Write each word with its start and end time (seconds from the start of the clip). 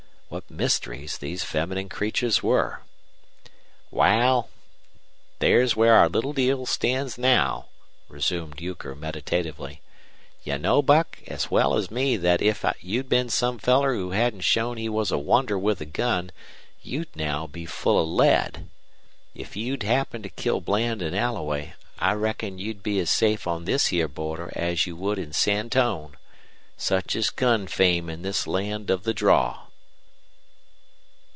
What 0.31 0.49
mysteries 0.49 1.17
these 1.17 1.43
feminine 1.43 1.89
creatures 1.89 2.41
were! 2.41 2.83
"Wal, 3.91 4.49
there's 5.39 5.75
where 5.75 5.93
our 5.95 6.07
little 6.07 6.31
deal 6.31 6.65
stands 6.65 7.17
now," 7.17 7.65
resumed 8.07 8.61
Euchre, 8.61 8.95
meditatively. 8.95 9.81
"You 10.45 10.57
know, 10.57 10.81
Buck, 10.81 11.19
as 11.27 11.51
well 11.51 11.75
as 11.75 11.91
me 11.91 12.17
thet 12.17 12.41
if 12.41 12.63
you'd 12.79 13.09
been 13.09 13.27
some 13.27 13.59
feller 13.59 13.93
who 13.93 14.11
hadn't 14.11 14.41
shown 14.45 14.77
he 14.77 14.87
was 14.87 15.11
a 15.11 15.17
wonder 15.17 15.59
with 15.59 15.81
a 15.81 15.85
gun 15.85 16.31
you'd 16.81 17.13
now 17.13 17.45
be 17.45 17.65
full 17.65 18.01
of 18.01 18.07
lead. 18.07 18.69
If 19.35 19.57
you'd 19.57 19.83
happen 19.83 20.21
to 20.23 20.29
kill 20.29 20.61
Bland 20.61 21.01
an' 21.01 21.13
Alloway, 21.13 21.73
I 21.99 22.13
reckon 22.13 22.57
you'd 22.57 22.81
be 22.83 22.99
as 23.01 23.11
safe 23.11 23.47
on 23.47 23.65
this 23.65 23.87
here 23.87 24.07
border 24.07 24.49
as 24.55 24.85
you 24.85 24.95
would 24.95 25.19
in 25.19 25.31
Santone. 25.33 26.13
Such 26.77 27.17
is 27.17 27.29
gun 27.31 27.67
fame 27.67 28.09
in 28.09 28.21
this 28.21 28.47
land 28.47 28.89
of 28.89 29.03
the 29.03 29.13
draw." 29.13 29.63